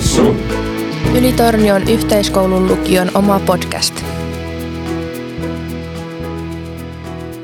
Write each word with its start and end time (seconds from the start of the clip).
Kutsu. 0.00 0.22
Ylitornion 1.18 1.88
yhteiskoulun 1.88 2.68
lukion 2.68 3.10
oma 3.14 3.40
podcast. 3.40 3.94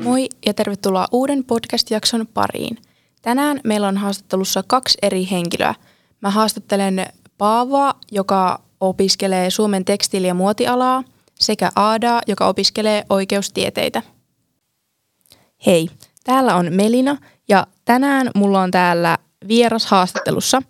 Moi 0.03 0.29
ja 0.45 0.53
tervetuloa 0.53 1.07
uuden 1.11 1.43
podcast-jakson 1.43 2.27
pariin. 2.33 2.77
Tänään 3.21 3.61
meillä 3.63 3.87
on 3.87 3.97
haastattelussa 3.97 4.63
kaksi 4.67 4.97
eri 5.01 5.27
henkilöä. 5.31 5.75
Mä 6.21 6.29
haastattelen 6.29 7.05
Paavoa, 7.37 7.93
joka 8.11 8.61
opiskelee 8.79 9.49
Suomen 9.49 9.85
tekstiili- 9.85 10.27
ja 10.27 10.33
muotialaa, 10.33 11.03
sekä 11.35 11.71
Aadaa, 11.75 12.21
joka 12.27 12.47
opiskelee 12.47 13.03
oikeustieteitä. 13.09 14.01
Hei, 15.65 15.89
täällä 16.23 16.55
on 16.55 16.67
Melina 16.73 17.17
ja 17.49 17.67
tänään 17.85 18.31
mulla 18.35 18.61
on 18.61 18.71
täällä 18.71 19.17
vieras 19.47 19.85
haastattelussa. 19.85 20.61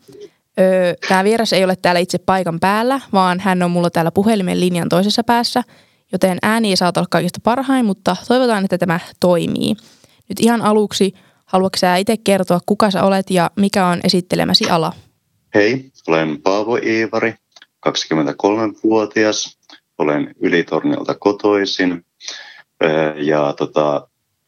Öö, 0.60 0.94
Tämä 1.08 1.24
vieras 1.24 1.54
ei 1.54 1.64
ole 1.64 1.76
täällä 1.76 2.00
itse 2.00 2.18
paikan 2.18 2.60
päällä, 2.60 3.02
vaan 3.14 3.40
hän 3.40 3.64
on 3.64 3.72
mulla 3.72 3.90
täällä 3.90 4.12
puhelimen 4.12 4.60
linjan 4.60 4.90
toisessa 4.90 5.24
päässä, 5.24 5.64
joten 6.12 6.38
ääni 6.42 6.70
ei 6.70 6.76
saa 6.78 6.92
olla 6.98 7.08
kaikista 7.10 7.40
parhain, 7.44 7.86
mutta 7.86 8.16
toivotaan, 8.28 8.64
että 8.64 8.78
tämä 8.78 9.00
toimii. 9.20 9.76
Nyt 10.30 10.40
ihan 10.40 10.62
aluksi, 10.62 11.14
haluatko 11.46 11.78
sä 11.78 11.96
itse 11.96 12.18
kertoa, 12.18 12.60
kuka 12.66 12.92
sä 12.92 13.04
olet 13.04 13.30
ja 13.30 13.52
mikä 13.56 13.88
on 13.88 14.00
esittelemäsi 14.04 14.70
ala? 14.70 14.94
Hei, 15.56 15.92
olen 16.08 16.42
Paavo 16.42 16.76
Iivari, 16.76 17.34
23-vuotias. 17.90 19.58
Olen 19.98 20.36
Ylitorniolta 20.40 21.16
kotoisin 21.16 22.06
ja 23.16 23.54
tota, 23.58 24.08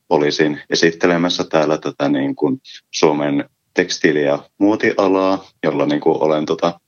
olisin 0.09 0.61
esittelemässä 0.69 1.43
täällä 1.43 1.77
tätä 1.77 2.09
niin 2.09 2.35
kuin 2.35 2.61
Suomen 2.91 3.49
tekstiili- 3.73 4.23
ja 4.23 4.39
muotialaa, 4.57 5.45
jolla 5.63 5.85
niin 5.85 6.01
kuin 6.01 6.21
olen 6.21 6.45
tota, 6.45 6.79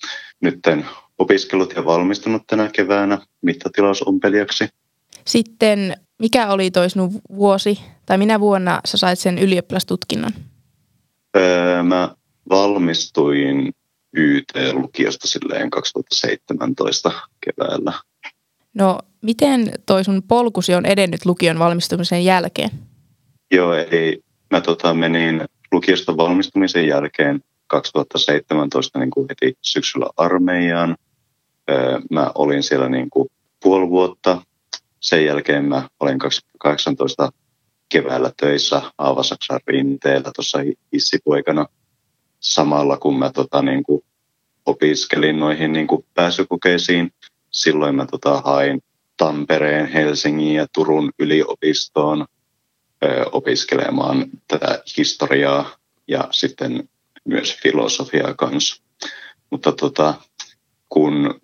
nytten 0.41 0.85
opiskellut 1.17 1.73
ja 1.75 1.85
valmistunut 1.85 2.43
tänä 2.47 2.69
keväänä 2.73 3.17
mittatilausompelijaksi. 3.41 4.67
Sitten 5.25 5.97
mikä 6.19 6.47
oli 6.47 6.71
toi 6.71 6.89
sinun 6.89 7.11
vuosi, 7.35 7.79
tai 8.05 8.17
minä 8.17 8.39
vuonna 8.39 8.81
sä 8.85 8.97
sait 8.97 9.19
sen 9.19 9.37
ylioppilastutkinnon? 9.37 10.31
Öö, 11.37 11.83
mä 11.83 12.15
valmistuin 12.49 13.71
YT-lukiosta 14.13 15.27
silleen 15.27 15.69
2017 15.69 17.11
keväällä. 17.45 17.93
No, 18.73 18.99
miten 19.21 19.71
toi 19.85 20.03
sun 20.03 20.23
polkusi 20.27 20.75
on 20.75 20.85
edennyt 20.85 21.25
lukion 21.25 21.59
valmistumisen 21.59 22.25
jälkeen? 22.25 22.69
Joo, 23.51 23.73
eli 23.73 24.23
mä 24.51 24.61
tota, 24.61 24.93
menin 24.93 25.41
lukiosta 25.71 26.17
valmistumisen 26.17 26.87
jälkeen 26.87 27.41
2017 27.67 28.99
niin 28.99 29.11
kuin 29.11 29.27
heti 29.29 29.57
syksyllä 29.61 30.09
armeijaan. 30.17 30.97
Mä 32.11 32.31
olin 32.35 32.63
siellä 32.63 32.89
niin 32.89 33.09
kuin 33.09 33.29
puoli 33.63 33.89
vuotta. 33.89 34.41
Sen 34.99 35.25
jälkeen 35.25 35.65
mä 35.65 35.89
olin 35.99 36.19
2018 36.19 37.31
keväällä 37.89 38.31
töissä 38.37 38.81
Aavasaksan 38.97 39.59
rinteellä 39.67 40.31
tuossa 40.35 40.59
hissipoikana 40.93 41.65
samalla 42.39 42.97
kun 42.97 43.19
mä 43.19 43.31
tota, 43.31 43.61
niin 43.61 43.83
kuin 43.83 44.03
opiskelin 44.65 45.39
noihin 45.39 45.73
niin 45.73 45.87
kuin 45.87 46.05
pääsykokeisiin. 46.13 47.11
Silloin 47.51 47.95
mä 47.95 48.05
tota, 48.05 48.41
hain 48.41 48.81
Tampereen, 49.17 49.87
Helsingin 49.87 50.55
ja 50.55 50.67
Turun 50.73 51.11
yliopistoon 51.19 52.25
opiskelemaan 53.31 54.25
tätä 54.47 54.83
historiaa 54.97 55.69
ja 56.07 56.27
sitten 56.31 56.89
myös 57.25 57.57
filosofiaa 57.63 58.33
kanssa. 58.33 58.83
Mutta 59.49 59.71
tota, 59.71 60.13
kun 60.89 61.41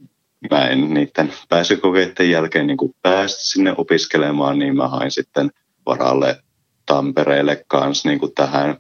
mä 0.51 0.67
en 0.67 0.93
niiden 0.93 1.33
pääsykokeiden 1.49 2.29
jälkeen 2.31 2.67
niin 2.67 2.77
päästä 3.01 3.41
sinne 3.41 3.73
opiskelemaan, 3.77 4.59
niin 4.59 4.75
mä 4.75 4.87
hain 4.87 5.11
sitten 5.11 5.51
varalle 5.85 6.41
Tampereelle 6.85 7.65
kanssa 7.67 8.09
niin 8.09 8.19
kuin 8.19 8.33
tähän 8.35 8.77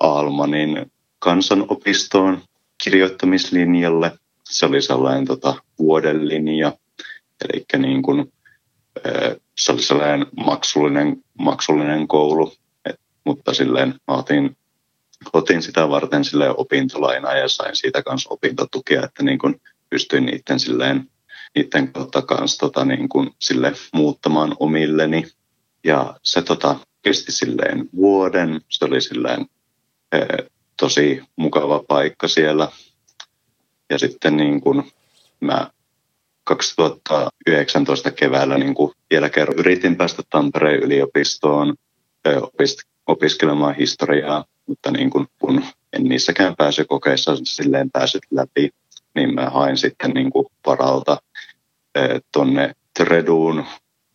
Almanin 0.00 0.92
kansanopistoon 1.18 2.42
kirjoittamislinjalle. 2.84 4.12
Se 4.44 4.66
oli 4.66 4.82
sellainen 4.82 5.24
tota, 5.24 5.54
vuoden 5.78 6.28
linja, 6.28 6.72
eli 7.44 7.64
niin 7.78 8.02
kuin, 8.02 8.32
se 9.58 9.72
oli 9.72 9.82
sellainen 9.82 10.26
maksullinen, 10.36 11.24
maksullinen 11.38 12.08
koulu, 12.08 12.52
et, 12.84 13.00
mutta 13.24 13.54
silleen 13.54 13.94
otin, 14.06 14.56
otin 15.32 15.62
sitä 15.62 15.88
varten 15.88 16.24
silleen 16.24 16.54
opintolainaa 16.60 17.36
ja 17.36 17.48
sain 17.48 17.76
siitä 17.76 18.02
kanssa 18.02 18.30
opintotukea, 18.30 19.04
että 19.04 19.22
niin 19.22 19.38
kuin 19.38 19.60
pystyin 19.90 20.26
niiden 20.26 20.60
silleen 20.60 21.10
niiden 21.56 21.92
kautta 21.92 22.22
kanssa 22.22 22.58
tota, 22.58 22.84
niin 22.84 23.08
kuin, 23.08 23.30
sille 23.38 23.72
muuttamaan 23.92 24.56
omilleni. 24.60 25.26
Ja 25.84 26.14
se 26.22 26.42
tota, 26.42 26.76
kesti 27.02 27.32
silleen 27.32 27.88
vuoden. 27.96 28.60
Se 28.68 28.84
oli 28.84 29.00
silleen 29.00 29.46
e, 30.12 30.18
tosi 30.76 31.22
mukava 31.36 31.84
paikka 31.88 32.28
siellä. 32.28 32.68
Ja 33.90 33.98
sitten 33.98 34.36
niin 34.36 34.60
kuin 34.60 34.92
mä 35.40 35.70
2019 36.46 38.10
keväällä 38.10 38.58
niin 38.58 38.74
kuin 38.74 38.92
vielä 39.10 39.30
kerran 39.30 39.58
yritin 39.58 39.96
päästä 39.96 40.22
Tampereen 40.30 40.82
yliopistoon 40.82 41.74
opist- 42.28 42.88
opiskelemaan 43.06 43.74
historiaa, 43.74 44.44
mutta 44.66 44.90
niin 44.90 45.10
kuin, 45.10 45.26
kun 45.38 45.64
en 45.92 46.04
niissäkään 46.04 46.56
pääsykokeissa 46.56 47.36
silleen 47.44 47.90
päässyt 47.90 48.22
läpi, 48.30 48.70
niin 49.14 49.34
mä 49.34 49.50
hain 49.50 49.76
sitten 49.76 50.10
niin 50.10 50.30
kuin 50.30 50.46
varalta 50.66 51.18
tuonne 52.32 52.74
Treduun, 52.98 53.64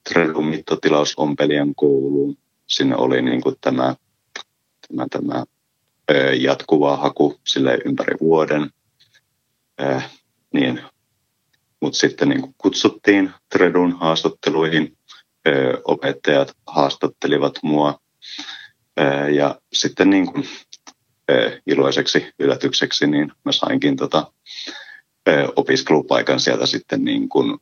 Tredun 0.09 0.45
mittatilaus-ompelijan 0.45 1.75
kouluun. 1.75 2.37
Sinne 2.67 2.95
oli 2.95 3.21
niin 3.21 3.41
kuin 3.41 3.55
tämä, 3.61 3.95
tämä, 4.87 5.05
tämä 5.09 5.45
jatkuva 6.39 6.97
haku 6.97 7.39
sille 7.47 7.77
ympäri 7.85 8.17
vuoden. 8.21 8.69
niin, 10.53 10.81
Mutta 11.81 11.97
sitten 11.97 12.29
niin 12.29 12.41
kuin 12.41 12.55
kutsuttiin 12.57 13.31
Tredun 13.49 13.93
haastatteluihin. 13.99 14.97
opettajat 15.83 16.57
haastattelivat 16.67 17.53
mua. 17.63 17.99
ja 19.35 19.61
sitten 19.73 20.09
niin 20.09 20.33
kuin, 20.33 20.47
iloiseksi 21.67 22.33
yllätykseksi 22.39 23.07
niin 23.07 23.31
mä 23.45 23.51
sainkin 23.51 23.95
tota, 23.95 24.31
opiskelupaikan 25.55 26.39
sieltä 26.39 26.65
sitten 26.65 27.05
niin 27.05 27.29
kuin 27.29 27.59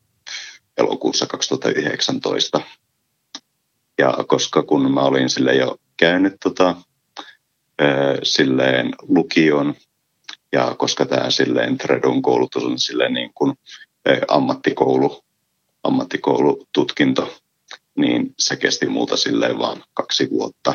elokuussa 0.77 1.25
2019. 1.25 2.61
Ja 3.99 4.17
koska 4.27 4.63
kun 4.63 4.93
mä 4.93 5.01
olin 5.01 5.29
sille 5.29 5.55
jo 5.55 5.77
käynyt 5.97 6.35
tota, 6.43 6.75
silleen 8.23 8.95
lukion 9.01 9.75
ja 10.51 10.75
koska 10.77 11.05
tämä 11.05 11.29
silleen 11.29 11.77
Tredun 11.77 12.21
koulutus 12.21 12.63
on 12.63 12.79
silleen 12.79 13.13
niin 13.13 13.31
kuin 13.35 13.53
ammattikoulu, 14.27 15.23
ammattikoulututkinto, 15.83 17.37
niin 17.95 18.33
se 18.39 18.55
kesti 18.55 18.85
multa 18.85 19.17
silleen 19.17 19.59
vaan 19.59 19.83
kaksi 19.93 20.29
vuotta. 20.29 20.73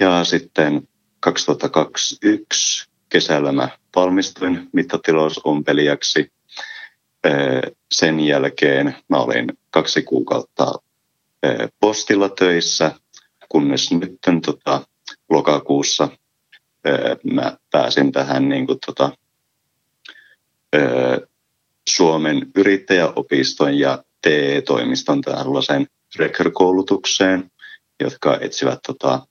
Ja 0.00 0.24
sitten 0.24 0.88
2021 1.20 2.88
kesällä 3.08 3.52
mä 3.52 3.68
valmistuin 3.96 4.68
mittatilausompelijaksi. 4.72 6.32
Sen 7.92 8.20
jälkeen 8.20 8.96
mä 9.08 9.16
olin 9.16 9.58
kaksi 9.70 10.02
kuukautta 10.02 10.72
postilla 11.80 12.28
töissä, 12.28 12.92
kunnes 13.48 13.92
nyt 13.92 14.18
tota, 14.46 14.86
lokakuussa 15.28 16.08
mä 17.32 17.56
pääsin 17.70 18.12
tähän 18.12 18.48
niin 18.48 18.66
kuin, 18.66 18.78
tota, 18.86 19.12
Suomen 21.98 22.50
yrittäjäopiston 22.56 23.78
ja 23.78 24.04
TE-toimiston 24.22 25.20
tällaiseen 25.20 25.86
rekrykoulutukseen, 26.16 27.50
jotka 28.00 28.38
etsivät, 28.40 28.78
tota, 28.86 29.26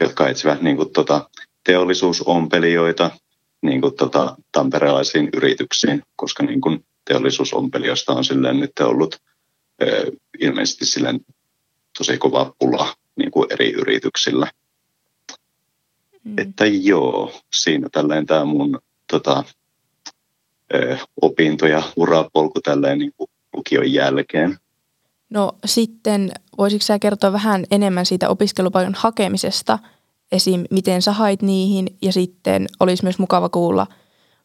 jotka 0.00 0.28
etsivät 0.28 0.62
niin 0.62 0.76
kuin, 0.76 0.92
tota, 0.92 1.30
teollisuusompelijoita 1.64 3.10
niin 3.62 3.80
kuin, 3.80 3.94
tota, 3.94 4.36
tamperelaisiin 4.52 5.28
yrityksiin, 5.36 6.02
koska 6.16 6.42
niin 6.42 6.60
kuin, 6.60 6.84
teollisuusompelijoista 7.04 8.12
on 8.12 8.24
silleen 8.24 8.60
nyt 8.60 8.72
ollut 8.80 9.16
ö, 9.82 10.12
ilmeisesti 10.38 10.86
silleen 10.86 11.20
tosi 11.98 12.18
kova 12.18 12.54
pula 12.58 12.94
niin 13.16 13.30
kuin 13.30 13.46
eri 13.50 13.72
yrityksillä. 13.72 14.50
Mm. 16.24 16.34
Että 16.38 16.66
joo, 16.66 17.40
siinä 17.52 17.88
tälleen 17.92 18.26
tämä 18.26 18.44
mun 18.44 18.78
tota, 19.10 19.44
opinto- 21.22 21.66
ja 21.66 21.82
urapolku 21.96 22.60
tälleen 22.60 22.98
niin 22.98 23.12
kuin 23.16 23.30
lukion 23.56 23.92
jälkeen. 23.92 24.58
No 25.30 25.52
sitten 25.64 26.32
voisitko 26.58 26.84
sä 26.84 26.98
kertoa 26.98 27.32
vähän 27.32 27.64
enemmän 27.70 28.06
siitä 28.06 28.28
opiskelupaikan 28.28 28.94
hakemisesta, 28.98 29.78
esim. 30.32 30.64
miten 30.70 31.02
sä 31.02 31.12
hait 31.12 31.42
niihin 31.42 31.96
ja 32.02 32.12
sitten 32.12 32.66
olisi 32.80 33.02
myös 33.02 33.18
mukava 33.18 33.48
kuulla 33.48 33.86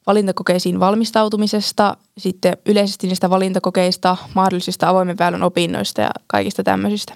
valintakokeisiin 0.08 0.80
valmistautumisesta, 0.80 1.98
sitten 2.18 2.58
yleisesti 2.66 3.08
niistä 3.08 3.30
valintakokeista, 3.30 4.18
mahdollisista 4.34 4.90
avoimen 4.90 5.18
väylän 5.18 5.44
opinnoista 5.44 6.02
ja 6.02 6.10
kaikista 6.28 6.64
tämmöisistä. 6.64 7.14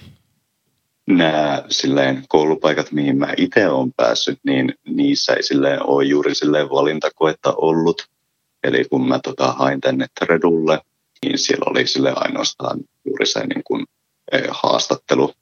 Nämä 1.08 1.64
silleen, 1.70 2.24
koulupaikat, 2.28 2.92
mihin 2.92 3.18
mä 3.18 3.34
itse 3.38 3.70
olen 3.70 3.94
päässyt, 3.98 4.40
niin 4.44 4.74
niissä 4.88 5.34
ei 5.34 5.44
silleen 5.44 5.84
ole 5.84 6.06
juuri 6.06 6.36
silleen 6.36 6.70
valintakoetta 6.70 7.54
ollut. 7.58 8.08
Eli 8.64 8.86
kun 8.86 9.08
mä 9.08 9.20
tota, 9.24 9.52
hain 9.52 9.82
tänne 9.82 10.08
Tredulle, 10.20 10.82
niin 11.26 11.38
siellä 11.38 11.66
oli 11.72 11.88
sille 11.88 12.14
ainoastaan 12.16 12.80
juuri 13.06 13.26
se 13.26 13.46
niin 13.46 13.64
kuin, 13.64 13.86
eh, 14.32 14.44
haastattelu, 14.50 15.34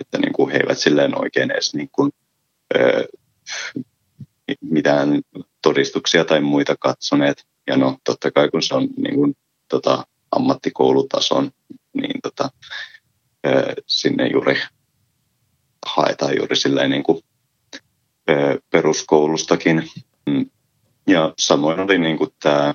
että 0.00 0.18
niin 0.18 0.32
kuin 0.32 0.50
he 0.50 0.58
eivät 0.58 0.78
silleen 0.78 1.20
oikein 1.20 1.50
edes 1.50 1.74
niin 1.74 1.88
kuin, 1.92 2.12
eh, 2.74 3.04
mitään 4.60 5.20
todistuksia 5.62 6.24
tai 6.24 6.40
muita 6.40 6.76
katsoneet. 6.80 7.44
Ja 7.66 7.76
no 7.76 7.96
totta 8.04 8.30
kai 8.30 8.48
kun 8.48 8.62
se 8.62 8.74
on 8.74 8.88
niin 8.96 9.14
kuin, 9.14 9.36
tota, 9.68 10.06
ammattikoulutason, 10.30 11.50
niin 11.94 12.20
tota, 12.22 12.50
eh, 13.44 13.74
sinne 13.86 14.26
juuri 14.26 14.56
haetaan 15.86 16.36
juuri 16.36 16.56
silleen 16.56 16.90
niin 16.90 17.02
kuin, 17.02 17.22
peruskoulustakin. 18.70 19.90
Ja 21.06 21.32
samoin 21.38 21.80
oli 21.80 21.98
niin 21.98 22.18
kuin 22.18 22.30
tämä, 22.42 22.74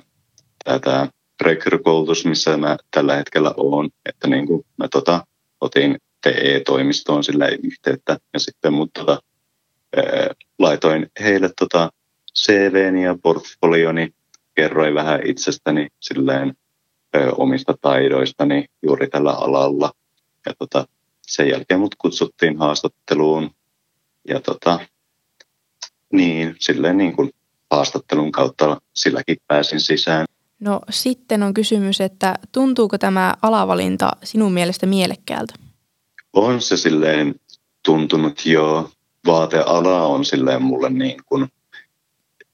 tämä, 0.64 0.78
tämä 0.78 1.08
rekrykoulutus, 1.40 2.24
missä 2.24 2.56
mä 2.56 2.76
tällä 2.90 3.16
hetkellä 3.16 3.54
olen, 3.56 3.90
että 4.06 4.28
niin 4.28 4.46
kuin 4.46 4.66
mä 4.76 4.88
tota, 4.88 5.26
otin 5.60 5.96
TE-toimistoon 6.22 7.24
sillä 7.24 7.48
yhteyttä. 7.48 8.18
Ja 8.32 8.40
sitten 8.40 8.72
mut 8.72 8.90
tota, 8.92 9.22
ää, 9.96 10.30
laitoin 10.58 11.10
heille 11.20 11.50
tota 11.58 11.90
CVni 12.38 13.04
ja 13.04 13.16
portfolioni, 13.22 14.14
kerroin 14.54 14.94
vähän 14.94 15.20
itsestäni 15.24 15.88
silleen 16.00 16.54
ää, 17.14 17.30
omista 17.32 17.74
taidoistani 17.80 18.64
juuri 18.82 19.08
tällä 19.08 19.32
alalla. 19.32 19.92
Ja 20.46 20.54
tota, 20.58 20.86
sen 21.28 21.48
jälkeen 21.48 21.80
mut 21.80 21.94
kutsuttiin 21.98 22.58
haastatteluun 22.58 23.50
ja 24.28 24.40
tota, 24.40 24.80
niin, 26.12 26.56
silleen 26.58 26.96
niin 26.96 27.16
kuin 27.16 27.30
haastattelun 27.70 28.32
kautta 28.32 28.80
silläkin 28.94 29.36
pääsin 29.46 29.80
sisään. 29.80 30.26
No 30.60 30.80
sitten 30.90 31.42
on 31.42 31.54
kysymys, 31.54 32.00
että 32.00 32.34
tuntuuko 32.52 32.98
tämä 32.98 33.34
alavalinta 33.42 34.10
sinun 34.24 34.52
mielestä 34.52 34.86
mielekkäältä? 34.86 35.54
On 36.32 36.62
se 36.62 36.76
silleen 36.76 37.34
tuntunut 37.84 38.46
jo. 38.46 38.90
Vaateala 39.26 40.06
on 40.06 40.24
silleen 40.24 40.62
mulle 40.62 40.90
niin 40.90 41.20
kuin 41.26 41.48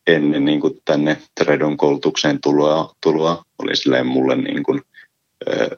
ennen 0.06 0.44
niin 0.44 0.60
kuin 0.60 0.80
tänne 0.84 1.22
Tredon 1.34 1.76
koulutukseen 1.76 2.40
tuloa, 2.40 2.94
tuloa 3.02 3.44
oli 3.58 3.76
silleen 3.76 4.06
mulle 4.06 4.36
niin 4.36 4.62
kuin, 4.62 4.82
ö, 5.48 5.76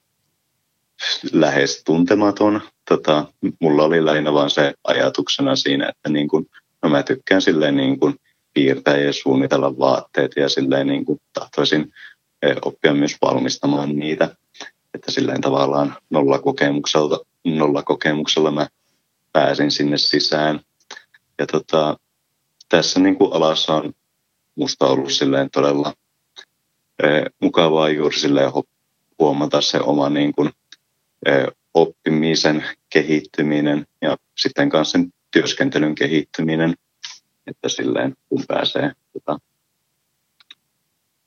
lähes 1.32 1.82
tuntematon. 1.84 2.60
Tota, 2.88 3.26
mulla 3.60 3.84
oli 3.84 4.04
lähinnä 4.04 4.32
vaan 4.32 4.50
se 4.50 4.74
ajatuksena 4.84 5.56
siinä, 5.56 5.88
että 5.88 6.08
niin 6.08 6.28
kuin, 6.28 6.46
no 6.82 6.88
mä 6.88 7.02
tykkään 7.02 7.42
silleen 7.42 7.76
niin 7.76 8.00
kuin 8.00 8.14
piirtää 8.54 8.96
ja 8.96 9.12
suunnitella 9.12 9.78
vaatteet 9.78 10.32
ja 10.36 10.48
silleen 10.48 10.86
niin 10.86 11.04
kuin 11.04 11.20
tahtoisin 11.32 11.92
oppia 12.62 12.94
myös 12.94 13.16
valmistamaan 13.22 13.96
niitä. 13.96 14.36
Että 14.94 15.10
silleen 15.10 15.40
tavallaan 15.40 15.96
nollakokemuksella, 16.10 17.20
nollakokemuksella 17.44 18.50
mä 18.50 18.68
pääsin 19.32 19.70
sinne 19.70 19.98
sisään. 19.98 20.60
Ja 21.38 21.46
tota, 21.46 21.96
tässä 22.68 23.00
niin 23.00 23.16
kuin 23.16 23.32
alassa 23.32 23.74
on 23.74 23.92
musta 24.54 24.86
ollut 24.86 25.12
silleen 25.12 25.50
todella 25.50 25.94
e, 27.02 27.06
mukavaa 27.42 27.88
juuri 27.88 28.18
silleen 28.18 28.52
huomata 29.18 29.60
se 29.60 29.80
oma 29.80 30.10
niin 30.10 30.34
kuin, 30.34 30.50
oppimisen 31.74 32.64
kehittyminen 32.90 33.86
ja 34.02 34.16
sitten 34.36 34.68
kanssa 34.68 34.92
sen 34.92 35.12
työskentelyn 35.30 35.94
kehittyminen, 35.94 36.74
että 37.46 37.68
silleen 37.68 38.14
kun 38.28 38.44
pääsee 38.48 38.92
tota, 39.12 39.38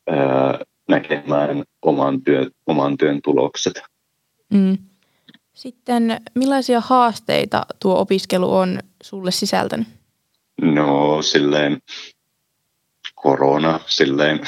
ää, 0.07 0.59
näkemään 0.88 1.63
oman, 1.81 2.21
työ, 2.21 2.50
oman 2.68 2.97
työn 2.97 3.19
tulokset. 3.24 3.81
Mm. 4.53 4.77
Sitten 5.53 6.21
millaisia 6.35 6.80
haasteita 6.80 7.65
tuo 7.80 8.00
opiskelu 8.00 8.56
on 8.56 8.80
sulle 9.03 9.31
sisältänyt? 9.31 9.88
No 10.62 11.21
silleen 11.21 11.81
korona 13.15 13.80
silleen 13.88 14.39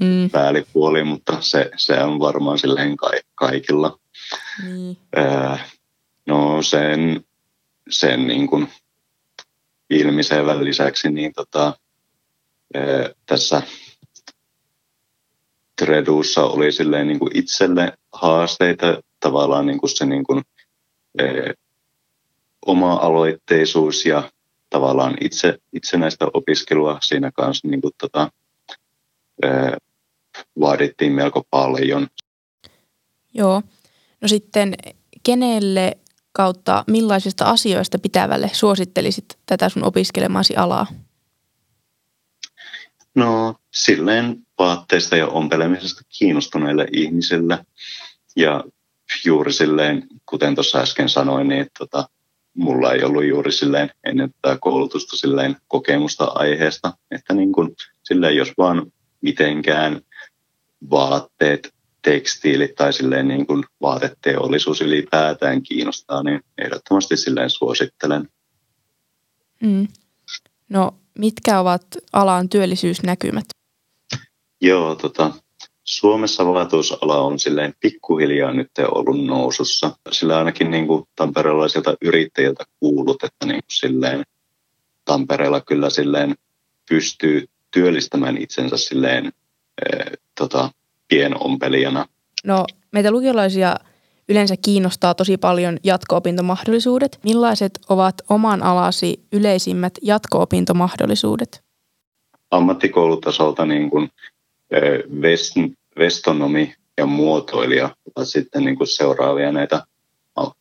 mm. 0.00 0.30
päällipuoli, 0.30 1.04
mutta 1.04 1.36
se, 1.40 1.70
se 1.76 2.02
on 2.02 2.20
varmaan 2.20 2.58
silleen 2.58 2.96
ka- 2.96 3.10
kaikilla. 3.34 3.98
Mm. 4.62 4.96
Öö, 5.16 5.56
no 6.26 6.62
sen, 6.62 7.24
sen 7.90 8.26
niin 8.26 8.46
kuin 8.46 8.68
ilmiselvän 9.90 10.64
lisäksi 10.64 11.10
niin 11.10 11.32
tota, 11.32 11.74
öö, 12.76 13.14
tässä 13.26 13.62
Tredussa 15.76 16.44
oli 16.44 16.72
silleen 16.72 17.06
niin 17.08 17.18
kuin 17.18 17.36
itselle 17.36 17.92
haasteita, 18.12 19.02
tavallaan 19.20 19.66
niin 19.66 19.78
kuin 19.78 19.96
se 19.96 20.06
niin 20.06 20.24
kuin, 20.24 20.42
e, 21.18 21.24
oma 22.66 22.92
aloitteisuus 22.92 24.06
ja 24.06 24.30
tavallaan 24.70 25.16
itse, 25.20 25.58
itsenäistä 25.72 26.26
opiskelua 26.34 26.98
siinä 27.02 27.30
kanssa 27.34 27.68
niin 27.68 27.80
kuin, 27.80 27.92
tota, 27.98 28.30
vaadittiin 30.60 31.12
melko 31.12 31.42
paljon. 31.50 32.08
Joo. 33.34 33.62
No 34.22 34.28
sitten 34.28 34.74
kenelle 35.22 35.96
kautta 36.32 36.84
millaisista 36.86 37.44
asioista 37.44 37.98
pitävälle 37.98 38.50
suosittelisit 38.52 39.38
tätä 39.46 39.68
sun 39.68 39.84
opiskelemaasi 39.84 40.56
alaa? 40.56 40.86
No 43.14 43.54
silleen 43.70 44.46
vaatteista 44.58 45.16
ja 45.16 45.26
ompelemisesta 45.26 46.02
kiinnostuneille 46.18 46.86
ihmisille. 46.92 47.66
Ja 48.36 48.64
juuri 49.24 49.52
silleen, 49.52 50.06
kuten 50.26 50.54
tuossa 50.54 50.78
äsken 50.78 51.08
sanoin, 51.08 51.48
niin 51.48 51.66
tota, 51.78 52.08
mulla 52.54 52.92
ei 52.92 53.04
ollut 53.04 53.24
juuri 53.24 53.52
silleen 53.52 53.90
ennen 54.04 54.34
tätä 54.42 54.58
koulutusta 54.60 55.16
silleen 55.16 55.56
kokemusta 55.68 56.24
aiheesta, 56.24 56.92
että 57.10 57.34
niin 57.34 57.52
kun, 57.52 57.74
silleen 58.02 58.36
jos 58.36 58.52
vaan 58.58 58.92
mitenkään 59.20 60.00
vaatteet, 60.90 61.74
tekstiilit 62.02 62.74
tai 62.74 62.92
silleen 62.92 63.28
niin 63.28 63.46
kuin 63.46 63.64
vaateteollisuus 63.80 64.80
ylipäätään 64.80 65.62
kiinnostaa, 65.62 66.22
niin 66.22 66.40
ehdottomasti 66.58 67.16
silleen 67.16 67.50
suosittelen. 67.50 68.28
Mm. 69.62 69.88
No 70.68 70.94
mitkä 71.18 71.60
ovat 71.60 71.82
alan 72.12 72.48
työllisyysnäkymät? 72.48 73.44
Joo, 74.60 74.94
tota, 74.94 75.30
Suomessa 75.84 76.46
vaatuusala 76.46 77.20
on 77.20 77.38
silleen 77.38 77.74
pikkuhiljaa 77.80 78.52
nyt 78.52 78.70
ollut 78.90 79.26
nousussa. 79.26 79.96
Sillä 80.10 80.38
ainakin 80.38 80.70
niin 80.70 80.86
kuin 80.86 81.04
tamperelaisilta 81.16 81.96
yrittäjiltä 82.00 82.64
kuulut, 82.80 83.24
että 83.24 83.46
niin 83.46 83.62
kuin 83.62 83.78
silleen 83.78 84.24
Tampereella 85.04 85.60
kyllä 85.60 85.90
silleen 85.90 86.34
pystyy 86.88 87.48
työllistämään 87.70 88.38
itsensä 88.38 88.76
silleen 88.76 89.26
e, 89.26 89.96
tota, 90.38 90.70
pienompelijana. 91.12 92.06
No 92.44 92.64
meitä 92.92 93.10
lukiolaisia 93.10 93.76
yleensä 94.28 94.54
kiinnostaa 94.62 95.14
tosi 95.14 95.36
paljon 95.36 95.78
jatko-opintomahdollisuudet. 95.84 97.18
Millaiset 97.24 97.80
ovat 97.88 98.14
oman 98.28 98.62
alasi 98.62 99.20
yleisimmät 99.32 99.92
jatko-opintomahdollisuudet? 100.02 101.62
Ammattikoulutasolta 102.50 103.66
niin 103.66 103.90
kuin 103.90 104.10
vest, 105.22 105.56
vestonomi 105.98 106.74
ja 106.98 107.06
muotoilija 107.06 107.96
ovat 108.16 108.28
sitten 108.28 108.64
niin 108.64 108.76
kuin 108.76 108.88
seuraavia 108.88 109.52
näitä 109.52 109.82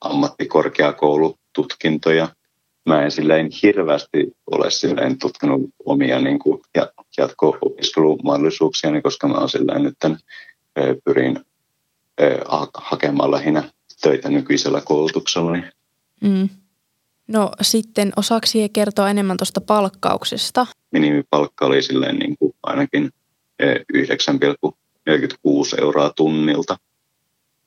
ammattikorkeakoulututkintoja. 0.01 2.27
Mä 2.85 3.03
en 3.03 3.11
silleen 3.11 3.49
hirveästi 3.63 4.35
ole 4.51 4.71
silleen 4.71 5.17
tutkinut 5.17 5.61
omia 5.85 6.19
niin 6.19 6.39
kuin 6.39 6.61
jatko-opiskelumahdollisuuksia, 7.17 9.01
koska 9.03 9.27
mä 9.27 9.47
silleen 9.47 9.83
nyt 9.83 9.97
pyrin 11.05 11.39
hakemaan 12.73 13.31
lähinnä 13.31 13.63
töitä 14.01 14.29
nykyisellä 14.29 14.81
koulutuksella. 14.81 15.57
Mm. 16.21 16.49
No 17.27 17.51
sitten 17.61 18.13
osaksi 18.15 18.69
kertoa 18.69 19.09
enemmän 19.09 19.37
tuosta 19.37 19.61
palkkauksesta? 19.61 20.67
Minimipalkka 20.91 21.65
oli 21.65 21.81
silleen 21.81 22.15
niin 22.15 22.37
kuin 22.37 22.55
ainakin 22.63 23.09
9,46 23.63 23.69
euroa 25.81 26.13
tunnilta. 26.15 26.77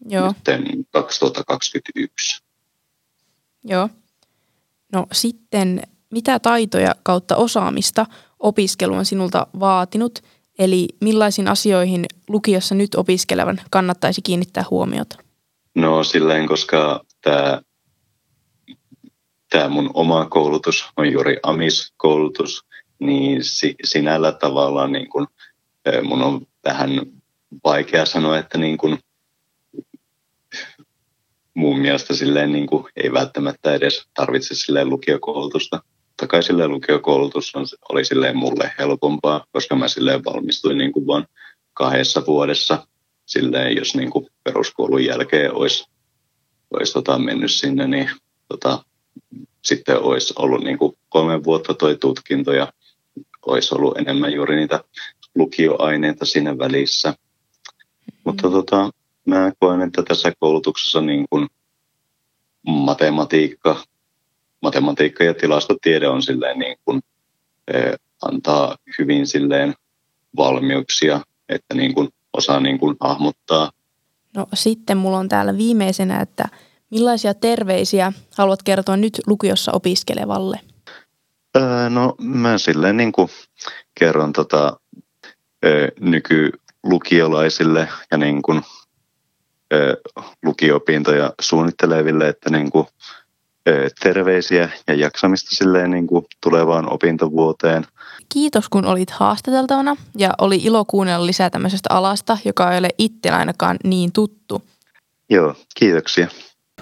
Joo. 0.09 0.35
Nyt 0.59 0.87
2021. 0.90 2.42
Joo. 3.64 3.88
No 4.95 5.07
sitten, 5.13 5.83
mitä 6.11 6.39
taitoja 6.39 6.95
kautta 7.03 7.37
osaamista 7.37 8.07
opiskelu 8.39 8.95
on 8.95 9.05
sinulta 9.05 9.47
vaatinut, 9.61 10.19
eli 10.59 10.89
millaisiin 11.01 11.49
asioihin 11.49 12.07
lukiossa 12.29 12.75
nyt 12.75 12.95
opiskelevan 12.95 13.61
kannattaisi 13.71 14.23
kiinnittää 14.23 14.65
huomiota? 14.71 15.17
No 15.75 16.05
silleen, 16.05 16.47
koska 16.47 17.05
tämä 17.21 17.63
tämä 19.55 19.69
mun 19.69 19.91
oma 19.95 20.27
koulutus 20.27 20.87
on 20.97 21.13
juuri 21.13 21.37
AMIS-koulutus, 21.43 22.65
niin 22.99 23.45
si, 23.45 23.75
sinällä 23.85 24.33
tavalla 24.33 24.87
niin 24.87 25.09
kun, 25.09 25.27
mun 26.03 26.23
on 26.23 26.47
vähän 26.65 26.91
vaikea 27.65 28.07
sanoa, 28.07 28.39
että 28.39 28.59
niin 28.59 28.79
kun, 28.79 28.99
mun 31.55 31.79
mielestä 31.79 32.15
silleen 32.15 32.53
niin 32.53 32.67
kuin, 32.67 32.85
ei 32.97 33.13
välttämättä 33.13 33.75
edes 33.75 34.07
tarvitse 34.15 34.55
silleen 34.55 34.91
lukiokoulutusta. 34.91 35.83
Totta 36.09 36.27
kai 36.27 36.43
silleen 36.43 36.71
lukiokoulutus 36.71 37.55
on, 37.55 37.67
oli 37.89 38.05
silleen 38.05 38.37
mulle 38.37 38.73
helpompaa, 38.79 39.45
koska 39.53 39.77
mä 39.77 39.89
silleen 39.89 40.25
valmistuin 40.25 40.79
niin 40.79 40.93
kuin 40.93 41.07
vaan 41.07 41.27
kahdessa 41.75 42.23
vuodessa. 42.27 42.87
Silleen, 43.27 43.77
jos 43.77 43.95
niin 43.95 44.11
kuin 44.11 44.27
peruskoulun 44.45 45.05
jälkeen 45.05 45.55
olisi, 45.55 45.85
olisi 46.71 46.93
tota, 46.93 47.19
mennyt 47.19 47.53
sinne, 47.53 47.87
niin 47.87 48.11
tota, 48.49 48.85
sitten 49.65 50.01
olisi 50.01 50.35
ollut 50.37 50.65
niin 50.65 50.79
kuin 50.79 50.97
kolme 51.09 51.45
vuotta 51.45 51.75
toi 51.75 51.97
tutkinto 51.97 52.53
ja 52.53 52.73
olisi 53.47 53.75
ollut 53.75 53.99
enemmän 53.99 54.33
juuri 54.33 54.57
niitä 54.57 54.85
lukioaineita 55.35 56.25
siinä 56.25 56.59
välissä. 56.59 57.11
Mm. 57.11 58.13
Mutta 58.25 58.51
tota, 58.51 58.91
mä 59.25 59.52
koen, 59.59 59.83
että 59.83 60.02
tässä 60.02 60.33
koulutuksessa 60.40 61.00
niin 61.00 61.26
kuin 61.31 61.49
matematiikka, 62.66 63.76
matematiikka 64.62 65.25
ja 65.25 65.35
tilastotiede 65.35 66.09
on 66.09 66.23
silleen 66.23 66.59
niin 66.59 66.76
kuin, 66.85 67.00
eh, 67.69 67.95
antaa 68.23 68.76
hyvin 68.99 69.26
silleen 69.26 69.75
valmiuksia, 70.37 71.21
että 71.49 71.75
niin 71.75 71.95
kuin 71.95 72.09
osaa 72.33 72.61
niin 72.61 72.78
kuin 72.78 72.97
hahmottaa. 73.00 73.71
No 74.37 74.47
sitten 74.54 74.97
mulla 74.97 75.19
on 75.19 75.28
täällä 75.28 75.57
viimeisenä, 75.57 76.21
että 76.21 76.49
millaisia 76.90 77.35
terveisiä 77.35 78.12
haluat 78.37 78.62
kertoa 78.62 78.97
nyt 78.97 79.21
lukiossa 79.26 79.73
opiskelevalle? 79.73 80.61
Öö, 81.57 81.90
no 81.90 82.14
mä 82.21 82.59
silleen 82.59 82.97
niin 82.97 83.12
kuin 83.12 83.28
kerron 83.95 84.33
tota, 84.33 84.76
nykylukiolaisille 86.00 87.88
ja 88.11 88.19
niin 88.19 88.43
kuin 88.43 88.62
lukiopintoja 90.45 91.33
suunnitteleville, 91.40 92.28
että 92.28 92.50
niin 92.50 92.71
kuin, 92.71 92.87
terveisiä 94.02 94.69
ja 94.87 94.95
jaksamista 94.95 95.57
silleen 95.57 95.90
niin 95.90 96.07
kuin 96.07 96.25
tulevaan 96.43 96.93
opintovuoteen. 96.93 97.85
Kiitos 98.28 98.69
kun 98.69 98.85
olit 98.85 99.11
haastateltavana 99.11 99.97
ja 100.16 100.31
oli 100.38 100.57
ilo 100.57 100.85
kuunnella 100.85 101.26
lisää 101.26 101.50
tämmöisestä 101.50 101.88
alasta, 101.93 102.38
joka 102.45 102.73
ei 102.73 102.78
ole 102.78 102.88
itse 102.99 103.31
ainakaan 103.31 103.76
niin 103.85 104.12
tuttu. 104.12 104.62
Joo, 105.31 105.54
kiitoksia. 105.78 106.28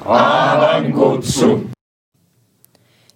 Aavan 0.05 0.93
kutsu. 0.93 1.71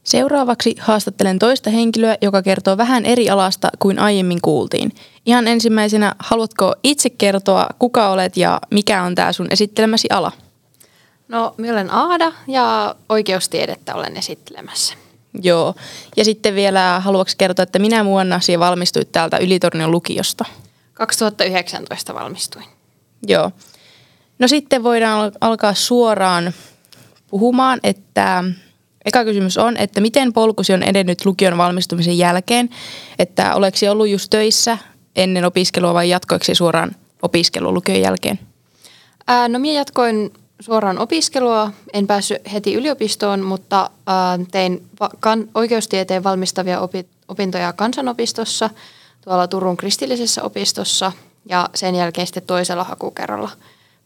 Seuraavaksi 0.06 0.76
haastattelen 0.80 1.38
toista 1.38 1.70
henkilöä, 1.70 2.16
joka 2.22 2.42
kertoo 2.42 2.76
vähän 2.76 3.06
eri 3.06 3.30
alasta 3.30 3.68
kuin 3.78 3.98
aiemmin 3.98 4.40
kuultiin. 4.42 4.92
Ihan 5.26 5.48
ensimmäisenä, 5.48 6.14
haluatko 6.18 6.74
itse 6.82 7.10
kertoa, 7.10 7.66
kuka 7.78 8.08
olet 8.08 8.36
ja 8.36 8.60
mikä 8.70 9.02
on 9.02 9.14
tämä 9.14 9.32
sun 9.32 9.46
esittelemäsi 9.50 10.08
ala? 10.10 10.32
No, 11.28 11.54
minä 11.56 11.72
olen 11.72 11.90
Aada 11.90 12.32
ja 12.48 12.94
oikeustiedettä 13.08 13.94
olen 13.94 14.16
esittelemässä. 14.16 14.94
Joo. 15.42 15.74
Ja 16.16 16.24
sitten 16.24 16.54
vielä 16.54 17.00
haluatko 17.04 17.34
kertoa, 17.38 17.62
että 17.62 17.78
minä 17.78 18.04
vuonna 18.04 18.40
sinä 18.40 18.58
valmistuit 18.58 19.12
täältä 19.12 19.38
Ylitornion 19.38 19.90
lukiosta? 19.90 20.44
2019 20.94 22.14
valmistuin. 22.14 22.66
Joo. 23.26 23.50
No 24.38 24.48
sitten 24.48 24.82
voidaan 24.82 25.32
alkaa 25.40 25.74
suoraan 25.74 26.52
puhumaan, 27.30 27.80
että 27.82 28.44
eka 29.06 29.24
kysymys 29.24 29.58
on, 29.58 29.76
että 29.76 30.00
miten 30.00 30.32
polkusi 30.32 30.72
on 30.72 30.82
edennyt 30.82 31.24
lukion 31.24 31.58
valmistumisen 31.58 32.18
jälkeen, 32.18 32.70
että 33.18 33.54
oleksi 33.54 33.88
ollut 33.88 34.08
just 34.08 34.30
töissä 34.30 34.78
ennen 35.16 35.44
opiskelua 35.44 35.94
vai 35.94 36.08
jatkoiksi 36.10 36.54
suoraan 36.54 36.90
opiskelua 37.22 37.72
lukion 37.72 38.00
jälkeen? 38.00 38.38
Ää, 39.26 39.48
no 39.48 39.58
minä 39.58 39.78
jatkoin 39.78 40.32
suoraan 40.60 40.98
opiskelua, 40.98 41.72
en 41.92 42.06
päässyt 42.06 42.52
heti 42.52 42.74
yliopistoon, 42.74 43.40
mutta 43.40 43.90
ää, 44.06 44.38
tein 44.50 44.86
va- 45.00 45.10
kan- 45.20 45.48
oikeustieteen 45.54 46.24
valmistavia 46.24 46.80
opi- 46.80 47.06
opintoja 47.28 47.72
kansanopistossa, 47.72 48.70
tuolla 49.24 49.48
Turun 49.48 49.76
kristillisessä 49.76 50.42
opistossa 50.42 51.12
ja 51.48 51.70
sen 51.74 51.94
jälkeen 51.94 52.26
sitten 52.26 52.42
toisella 52.46 52.84
hakukerralla 52.84 53.50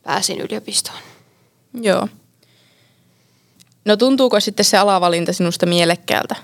pääsin 0.02 0.40
yliopistoon. 0.40 0.98
Joo. 1.80 2.08
No 3.84 3.96
tuntuuko 3.96 4.40
sitten 4.40 4.64
se 4.64 4.78
alavalinta 4.78 5.32
sinusta 5.32 5.66
mielekkäältä? 5.66 6.36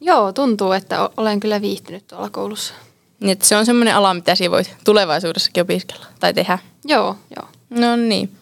Joo, 0.00 0.32
tuntuu, 0.32 0.72
että 0.72 1.10
olen 1.16 1.40
kyllä 1.40 1.60
viihtynyt 1.60 2.06
tuolla 2.06 2.30
koulussa. 2.30 2.74
Niin, 3.20 3.30
että 3.30 3.46
se 3.46 3.56
on 3.56 3.66
semmoinen 3.66 3.96
ala, 3.96 4.14
mitä 4.14 4.34
sinä 4.34 4.50
voit 4.50 4.76
tulevaisuudessakin 4.84 5.62
opiskella 5.62 6.06
tai 6.20 6.34
tehdä. 6.34 6.58
Joo, 6.84 7.16
joo. 7.36 7.48
No 7.70 7.96
niin. 7.96 8.36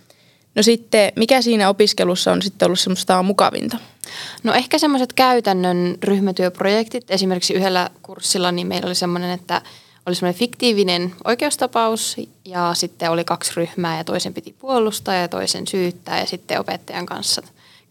No 0.55 0.63
sitten, 0.63 1.13
mikä 1.17 1.43
siinä 1.43 1.69
opiskelussa 1.69 2.33
on 2.33 2.43
sitten 2.43 2.67
ollut 2.67 2.81
semmoista 2.81 3.23
mukavinta? 3.23 3.79
No 4.43 4.53
ehkä 4.55 4.79
semmoiset 4.79 5.13
käytännön 5.13 5.99
ryhmätyöprojektit. 6.03 7.11
Esimerkiksi 7.11 7.55
yhdellä 7.55 7.91
kurssilla 8.03 8.53
niin 8.53 8.67
meillä 8.67 8.87
oli 8.87 8.95
semmoinen, 8.95 9.31
että 9.31 9.63
oli 10.07 10.15
semmoinen 10.15 10.39
fiktiivinen 10.39 11.15
oikeustapaus 11.25 12.17
ja 12.45 12.71
sitten 12.75 13.11
oli 13.11 13.25
kaksi 13.25 13.53
ryhmää 13.57 13.99
ja 13.99 14.05
toisen 14.05 14.35
piti 14.35 14.55
puolustaa 14.59 15.15
ja 15.15 15.29
toisen 15.29 15.67
syyttää 15.67 16.21
ja 16.21 16.27
sitten 16.27 16.61
opettajan 16.61 17.07
kanssa 17.07 17.43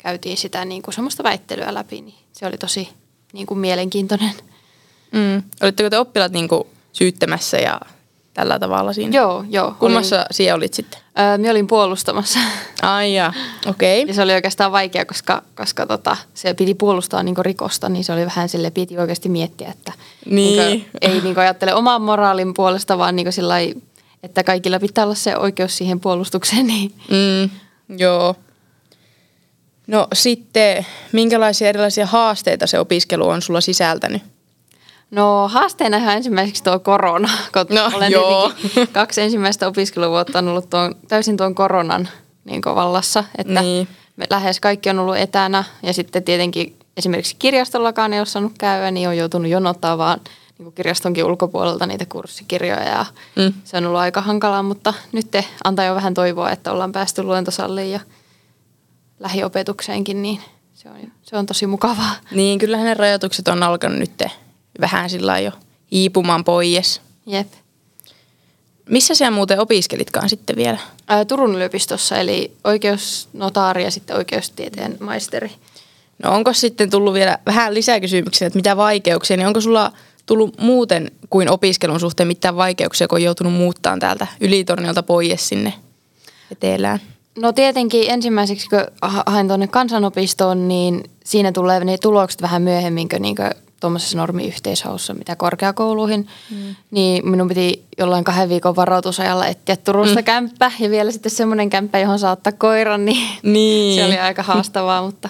käytiin 0.03 0.38
sitä 0.38 0.65
niin 0.65 0.81
kuin 0.81 0.93
semmoista 0.93 1.24
väittelyä 1.24 1.74
läpi. 1.74 2.01
Niin 2.01 2.15
se 2.31 2.46
oli 2.46 2.58
tosi 2.58 2.89
niin 3.34 3.48
kuin 3.48 3.60
mielenkiintoinen. 3.60 4.34
Mm. 5.12 5.43
Olitteko 5.62 5.89
te 5.89 5.98
oppilaat 5.98 6.31
niin 6.31 6.48
kuin 6.48 6.63
syyttämässä 6.93 7.58
ja 7.58 7.79
tällä 8.34 8.60
tavalla 8.60 8.93
siinä? 8.93 9.17
Joo, 9.17 9.46
joo. 9.50 9.75
Kummassa 9.79 10.15
olin, 10.15 10.25
siellä 10.31 10.58
olit 10.58 10.74
sitten? 10.74 11.00
Öö, 11.20 11.38
minä 11.38 11.51
olin 11.51 11.67
puolustamassa. 11.67 12.39
Ai 12.81 13.15
ja, 13.15 13.34
okei. 13.67 14.03
Okay. 14.03 14.15
Se 14.15 14.22
oli 14.22 14.34
oikeastaan 14.34 14.72
vaikea, 14.72 15.05
koska, 15.05 15.43
koska 15.55 15.86
tota, 15.86 16.17
se 16.34 16.53
piti 16.53 16.74
puolustaa 16.74 17.24
niin 17.24 17.36
rikosta, 17.39 17.89
niin 17.89 18.03
se 18.03 18.13
oli 18.13 18.25
vähän 18.25 18.50
sille 18.50 18.72
piti 18.72 18.98
oikeasti 18.98 19.29
miettiä, 19.29 19.70
että 19.70 19.93
niin. 20.25 20.60
niin 20.60 20.81
kuin, 20.81 20.89
ei 21.01 21.10
niin 21.10 21.22
kuin 21.22 21.38
ajattele 21.38 21.74
oman 21.74 22.01
moraalin 22.01 22.53
puolesta, 22.53 22.98
vaan 22.98 23.15
niin 23.15 23.34
sillä 23.34 23.55
että 24.24 24.43
kaikilla 24.43 24.79
pitää 24.79 25.05
olla 25.05 25.15
se 25.15 25.38
oikeus 25.38 25.77
siihen 25.77 26.00
puolustukseen. 26.00 26.67
Niin. 26.67 26.93
Mm, 27.10 27.50
joo. 27.98 28.36
No 29.91 30.07
sitten, 30.13 30.86
minkälaisia 31.12 31.69
erilaisia 31.69 32.05
haasteita 32.05 32.67
se 32.67 32.79
opiskelu 32.79 33.27
on 33.27 33.41
sulla 33.41 33.62
sisältänyt? 33.62 34.21
No 35.12 35.48
haasteena 35.48 35.98
ihan 35.98 36.15
ensimmäiseksi 36.15 36.63
tuo 36.63 36.79
korona, 36.79 37.29
kun 37.53 37.75
no, 37.75 37.91
olen 37.93 38.12
joo. 38.12 38.51
kaksi 38.93 39.21
ensimmäistä 39.21 39.67
opiskeluvuotta 39.67 40.39
on 40.39 40.48
ollut 40.48 40.69
tuon, 40.69 40.95
täysin 41.07 41.38
tuon 41.38 41.55
koronan 41.55 42.10
niin 42.45 42.62
vallassa, 42.65 43.24
että 43.38 43.62
niin. 43.62 43.88
me 44.15 44.25
lähes 44.29 44.60
kaikki 44.60 44.89
on 44.89 45.00
ollut 45.00 45.17
etänä 45.17 45.63
ja 45.83 45.93
sitten 45.93 46.24
tietenkin 46.24 46.79
esimerkiksi 46.98 47.36
kirjastollakaan 47.39 48.13
ei 48.13 48.19
ole 48.19 48.25
saanut 48.25 48.53
käydä, 48.57 48.91
niin 48.91 49.10
on 49.10 49.17
joutunut 49.17 49.51
jonottaa 49.51 49.98
vaan 49.98 50.19
niin 50.57 50.63
kuin 50.63 50.75
kirjastonkin 50.75 51.25
ulkopuolelta 51.25 51.86
niitä 51.86 52.05
kurssikirjoja 52.05 52.83
ja 52.83 53.05
mm. 53.36 53.53
se 53.63 53.77
on 53.77 53.86
ollut 53.86 54.00
aika 54.00 54.21
hankalaa, 54.21 54.63
mutta 54.63 54.93
nyt 55.12 55.31
te 55.31 55.45
antaa 55.63 55.86
jo 55.86 55.95
vähän 55.95 56.13
toivoa, 56.13 56.51
että 56.51 56.71
ollaan 56.71 56.91
päästy 56.91 57.24
luentosalliin 57.24 57.91
ja 57.91 58.00
lähiopetukseenkin, 59.21 60.21
niin 60.21 60.39
se 60.73 60.89
on, 60.89 61.11
se 61.21 61.37
on 61.37 61.45
tosi 61.45 61.67
mukavaa. 61.67 62.15
Niin, 62.31 62.59
kyllähän 62.59 62.85
ne 62.85 62.93
rajoitukset 62.93 63.47
on 63.47 63.63
alkanut 63.63 63.99
nyt 63.99 64.23
vähän 64.81 65.09
sillä 65.09 65.39
jo 65.39 65.51
hiipumaan 65.91 66.43
pois. 66.43 67.01
Jep. 67.25 67.47
Missä 68.89 69.15
siellä 69.15 69.35
muuten 69.35 69.59
opiskelitkaan 69.59 70.29
sitten 70.29 70.55
vielä? 70.55 70.77
Ää, 71.07 71.25
Turun 71.25 71.55
yliopistossa, 71.55 72.17
eli 72.17 72.51
oikeusnotaari 72.63 73.83
ja 73.83 73.91
sitten 73.91 74.15
oikeustieteen 74.15 74.97
maisteri. 74.99 75.51
No 76.23 76.31
onko 76.31 76.53
sitten 76.53 76.89
tullut 76.89 77.13
vielä 77.13 77.37
vähän 77.45 77.73
lisää 77.73 77.99
kysymyksiä, 77.99 78.47
että 78.47 78.57
mitä 78.57 78.77
vaikeuksia, 78.77 79.37
niin 79.37 79.47
onko 79.47 79.61
sulla 79.61 79.91
tullut 80.25 80.57
muuten 80.59 81.11
kuin 81.29 81.49
opiskelun 81.49 81.99
suhteen 81.99 82.27
mitään 82.27 82.55
vaikeuksia, 82.55 83.07
kun 83.07 83.15
on 83.15 83.23
joutunut 83.23 83.53
muuttaa 83.53 83.97
täältä 83.97 84.27
ylitorniolta 84.41 85.03
pois 85.03 85.49
sinne 85.49 85.73
etelään? 86.51 86.99
No 87.39 87.53
tietenkin 87.53 88.11
ensimmäiseksi, 88.11 88.69
kun 88.69 88.79
hain 89.25 89.47
tuonne 89.47 89.67
kansanopistoon, 89.67 90.67
niin 90.67 91.03
siinä 91.23 91.51
tulee 91.51 91.85
ne 91.85 91.97
tulokset 91.97 92.41
vähän 92.41 92.61
myöhemmin 92.61 93.09
kuin, 93.09 93.21
niin 93.21 93.35
kuin 93.35 93.51
tuommoisessa 93.79 94.17
normiyhteishaussa, 94.17 95.13
mitä 95.13 95.35
korkeakouluihin, 95.35 96.27
mm. 96.51 96.75
niin 96.91 97.29
minun 97.29 97.47
piti 97.47 97.85
jollain 97.97 98.23
kahden 98.23 98.50
viikon 98.50 98.75
varoitusajalla 98.75 99.47
etsiä 99.47 99.75
Turusta 99.75 100.19
mm. 100.19 100.23
kämppä 100.23 100.71
ja 100.79 100.89
vielä 100.89 101.11
sitten 101.11 101.31
semmoinen 101.31 101.69
kämppä, 101.69 102.00
johon 102.00 102.19
saattaa 102.19 102.53
koiran, 102.53 103.05
niin, 103.05 103.27
niin. 103.43 103.95
se 103.95 104.05
oli 104.05 104.17
aika 104.19 104.43
haastavaa, 104.43 105.01
mutta 105.01 105.29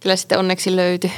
kyllä 0.00 0.16
sitten 0.16 0.38
onneksi 0.38 0.76
löytyi. 0.76 1.12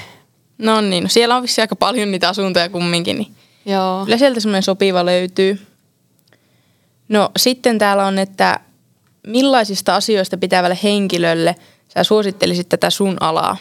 No 0.59 0.81
niin, 0.81 1.03
no 1.03 1.09
siellä 1.09 1.37
on 1.37 1.43
vissi 1.43 1.61
aika 1.61 1.77
paljon 1.77 2.11
niitä 2.11 2.29
asuntoja 2.29 2.69
kumminkin, 2.69 3.19
niin 3.19 3.35
Joo. 3.67 4.05
kyllä 4.05 4.19
sieltä 4.19 4.41
semmoinen 4.41 4.63
sopiva 4.63 5.07
löytyy. 5.07 5.67
No 7.09 7.31
sitten 7.37 7.79
täällä 7.79 8.07
on, 8.07 8.19
että 8.19 8.61
millaisista 9.27 9.95
asioista 9.95 10.37
pitävälle 10.37 10.79
henkilölle 10.83 11.57
sä 11.95 12.05
suosittelisit 12.05 12.69
tätä 12.69 12.91
sun 12.91 13.17
alaa? 13.21 13.57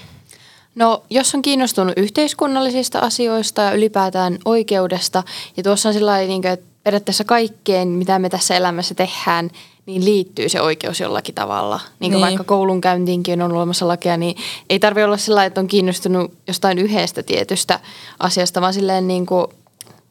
No, 0.76 1.04
jos 1.10 1.36
on 1.36 1.42
kiinnostunut 1.42 1.94
yhteiskunnallisista 1.98 3.00
asioista 3.00 3.62
ja 3.62 3.72
ylipäätään 3.74 4.38
oikeudesta, 4.46 5.24
ja 5.58 5.64
tuossa 5.64 5.90
on 5.90 5.94
sellainen, 5.94 6.28
niin 6.28 6.42
kuin, 6.42 6.52
että 6.52 6.66
periaatteessa 6.84 7.24
kaikkeen, 7.24 7.88
mitä 7.88 8.20
me 8.20 8.30
tässä 8.30 8.56
elämässä 8.56 8.96
tehdään, 8.96 9.50
niin 9.86 10.06
liittyy 10.06 10.50
se 10.50 10.62
oikeus 10.62 11.00
jollakin 11.00 11.36
tavalla. 11.36 11.80
Niin 12.00 12.12
kuin 12.12 12.12
niin. 12.12 12.22
vaikka 12.22 12.44
koulunkäyntiinkin 12.44 13.42
on 13.42 13.52
olemassa 13.52 13.88
lakia, 13.88 14.18
niin 14.18 14.36
ei 14.70 14.80
tarvitse 14.80 15.06
olla 15.06 15.18
sellainen, 15.18 15.48
että 15.48 15.62
on 15.62 15.68
kiinnostunut 15.68 16.34
jostain 16.48 16.78
yhdestä 16.78 17.24
tietystä 17.24 17.80
asiasta, 18.20 18.62
vaan 18.62 18.74
silleen 18.74 19.08
niin 19.08 19.26
kuin 19.26 19.48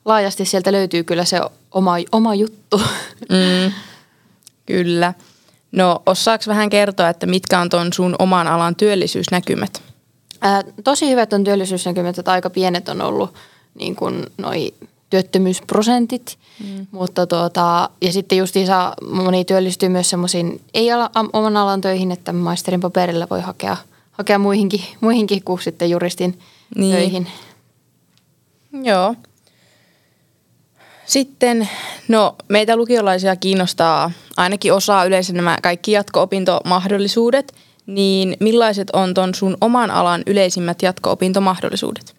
laajasti 0.04 0.44
sieltä 0.44 0.72
löytyy 0.72 1.04
kyllä 1.04 1.24
se 1.24 1.40
oma, 1.70 1.94
oma 2.12 2.34
juttu. 2.34 2.80
Mm, 3.28 3.72
kyllä. 4.66 5.14
No 5.72 6.02
osaako 6.06 6.44
vähän 6.46 6.70
kertoa, 6.70 7.08
että 7.08 7.26
mitkä 7.26 7.60
on 7.60 7.68
tuon 7.68 7.92
sun 7.92 8.16
oman 8.18 8.48
alan 8.48 8.76
työllisyysnäkymät? 8.76 9.82
Ää, 10.40 10.62
tosi 10.84 11.10
hyvät 11.10 11.32
on 11.32 11.44
työllisyysnäkymät, 11.44 12.18
että 12.18 12.32
aika 12.32 12.50
pienet 12.50 12.88
on 12.88 13.00
ollut 13.00 13.34
niin 13.74 13.96
kuin 13.96 14.26
noi 14.38 14.74
työttömyysprosentit, 15.10 16.38
mm. 16.64 16.86
mutta 16.90 17.26
tuota, 17.26 17.90
ja 18.00 18.12
sitten 18.12 18.38
justiinsa 18.38 18.94
moni 19.10 19.44
työllistyy 19.44 19.88
myös 19.88 20.10
semmoisiin 20.10 20.60
ei 20.74 20.92
ala, 20.92 21.10
oman 21.32 21.56
alan 21.56 21.80
töihin, 21.80 22.12
että 22.12 22.32
maisterin 22.32 22.80
paperilla 22.80 23.26
voi 23.30 23.40
hakea, 23.40 23.76
hakea 24.12 24.38
muihinkin, 24.38 24.84
muihinkin 25.00 25.44
kuin 25.44 25.62
sitten 25.62 25.90
juristin 25.90 26.38
niin. 26.76 26.96
töihin. 26.96 27.26
Joo. 28.82 29.14
Sitten, 31.06 31.68
no 32.08 32.36
meitä 32.48 32.76
lukiolaisia 32.76 33.36
kiinnostaa 33.36 34.10
ainakin 34.36 34.72
osaa 34.72 35.04
yleensä 35.04 35.32
nämä 35.32 35.58
kaikki 35.62 35.92
jatko-opintomahdollisuudet, 35.92 37.54
niin 37.86 38.36
millaiset 38.40 38.90
on 38.92 39.14
ton 39.14 39.34
sun 39.34 39.56
oman 39.60 39.90
alan 39.90 40.22
yleisimmät 40.26 40.82
jatko-opintomahdollisuudet? 40.82 42.16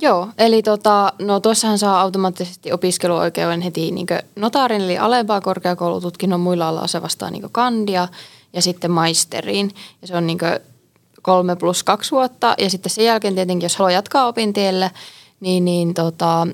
Joo, 0.00 0.28
eli 0.38 0.62
tota, 0.62 1.12
no 1.18 1.40
tuossahan 1.40 1.78
saa 1.78 2.00
automaattisesti 2.00 2.72
opiskeluoikeuden 2.72 3.60
heti 3.60 3.90
niin 3.90 4.06
notaarin 4.36 4.80
eli 4.80 4.98
alempaa 4.98 5.40
korkeakoulututkinnon 5.40 6.40
muilla 6.40 6.68
alalla 6.68 6.86
se 6.86 7.02
vastaa 7.02 7.30
niin 7.30 7.48
kandia 7.52 8.08
ja 8.52 8.62
sitten 8.62 8.90
maisteriin. 8.90 9.70
Ja 10.02 10.08
se 10.08 10.16
on 10.16 10.26
niin 10.26 10.38
kolme 11.22 11.56
plus 11.56 11.82
kaksi 11.82 12.10
vuotta 12.10 12.54
ja 12.58 12.70
sitten 12.70 12.90
sen 12.90 13.04
jälkeen 13.04 13.34
tietenkin, 13.34 13.64
jos 13.64 13.76
haluaa 13.76 13.90
jatkaa 13.90 14.26
opintielle, 14.26 14.90
niin, 15.40 15.64
niin 15.64 15.94
tota, 15.94 16.46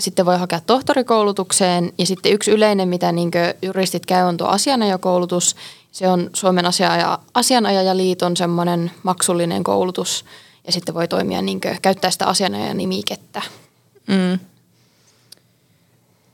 sitten 0.00 0.26
voi 0.26 0.38
hakea 0.38 0.60
tohtorikoulutukseen 0.60 1.92
ja 1.98 2.06
sitten 2.06 2.32
yksi 2.32 2.50
yleinen, 2.50 2.88
mitä 2.88 3.12
niin 3.12 3.30
juristit 3.62 4.06
käy, 4.06 4.24
on 4.24 4.36
tuo 4.36 4.46
asianajokoulutus. 4.46 5.56
Se 5.92 6.08
on 6.08 6.30
Suomen 6.32 6.66
asianaja, 6.66 7.18
asianajajaliiton 7.34 8.36
semmoinen 8.36 8.90
maksullinen 9.02 9.64
koulutus 9.64 10.24
ja 10.66 10.72
sitten 10.72 10.94
voi 10.94 11.08
toimia 11.08 11.42
niin 11.42 11.60
kuin, 11.60 11.78
käyttää 11.82 12.10
sitä 12.10 12.26
asianajajan 12.26 12.76
nimikettä. 12.76 13.42
Mm. 14.06 14.38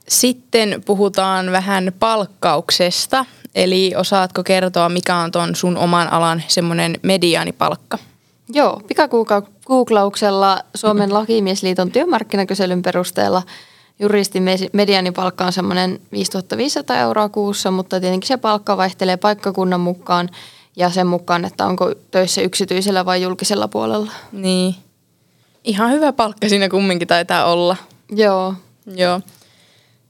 Sitten 0.08 0.82
puhutaan 0.86 1.52
vähän 1.52 1.92
palkkauksesta. 1.98 3.24
Eli 3.54 3.92
osaatko 3.96 4.42
kertoa, 4.42 4.88
mikä 4.88 5.16
on 5.16 5.32
tuon 5.32 5.56
sun 5.56 5.76
oman 5.76 6.12
alan 6.12 6.42
semmoinen 6.48 7.00
mediaanipalkka? 7.02 7.98
Joo, 8.48 8.82
pikakuuklauksella 9.70 10.60
Suomen 10.74 11.14
lakimiesliiton 11.18 11.90
työmarkkinakyselyn 11.90 12.82
perusteella 12.82 13.42
juristin 14.00 14.44
mediaanipalkka 14.72 15.44
on 15.44 15.52
semmoinen 15.52 16.00
5500 16.12 16.98
euroa 16.98 17.28
kuussa, 17.28 17.70
mutta 17.70 18.00
tietenkin 18.00 18.28
se 18.28 18.36
palkka 18.36 18.76
vaihtelee 18.76 19.16
paikkakunnan 19.16 19.80
mukaan 19.80 20.28
ja 20.76 20.90
sen 20.90 21.06
mukaan, 21.06 21.44
että 21.44 21.66
onko 21.66 21.94
töissä 22.10 22.40
yksityisellä 22.40 23.04
vai 23.04 23.22
julkisella 23.22 23.68
puolella. 23.68 24.12
Niin. 24.32 24.74
Ihan 25.64 25.90
hyvä 25.90 26.12
palkka 26.12 26.48
siinä 26.48 26.68
kumminkin 26.68 27.08
taitaa 27.08 27.44
olla. 27.44 27.76
Joo. 28.10 28.54
Joo. 28.94 29.20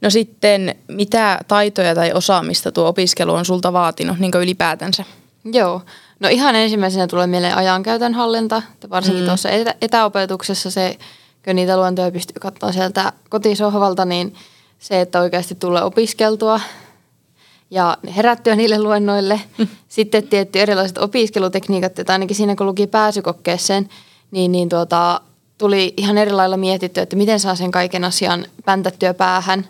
No 0.01 0.11
sitten, 0.11 0.75
mitä 0.89 1.41
taitoja 1.49 1.95
tai 1.95 2.13
osaamista 2.13 2.73
tuo 2.73 2.89
opiskelu 2.89 3.35
on 3.35 3.45
sulta 3.45 3.73
vaatinut 3.73 4.19
niin 4.19 4.33
ylipäätänsä? 4.43 5.05
Joo. 5.45 5.83
No 6.21 6.29
ihan 6.29 6.55
ensimmäisenä 6.55 7.07
tulee 7.07 7.27
mieleen 7.27 7.57
ajankäytön 7.57 8.15
hallinta. 8.15 8.63
Varsinkin 8.91 9.23
mm. 9.23 9.27
tuossa 9.27 9.51
etä- 9.51 9.75
etäopetuksessa 9.81 10.71
se, 10.71 10.99
kun 11.45 11.57
niitä 11.57 11.77
luentoja 11.77 12.11
pystyy 12.11 12.37
katsomaan 12.41 12.75
sieltä 12.75 13.13
kotisohvalta, 13.29 14.05
niin 14.05 14.35
se, 14.79 15.01
että 15.01 15.21
oikeasti 15.21 15.55
tulee 15.55 15.83
opiskeltua 15.83 16.61
ja 17.71 17.99
herättyä 18.17 18.57
niille 18.57 18.83
luennoille. 18.83 19.41
Mm. 19.59 19.69
Sitten 19.89 20.29
tietty 20.29 20.61
erilaiset 20.61 20.99
opiskelutekniikat, 20.99 21.99
että 21.99 22.13
ainakin 22.13 22.37
siinä 22.37 22.57
kun 22.57 22.67
luki 22.67 22.87
pääsykokkeeseen, 22.87 23.89
niin, 24.31 24.53
niin 24.53 24.69
tuota, 24.69 25.21
tuli 25.59 25.95
ihan 25.97 26.19
eri 26.19 26.33
lailla 26.33 26.57
mietitty, 26.57 27.01
että 27.01 27.17
miten 27.17 27.41
saa 27.41 27.55
sen 27.55 27.71
kaiken 27.71 28.05
asian 28.05 28.47
päntättyä 28.65 29.15
päähän. 29.15 29.69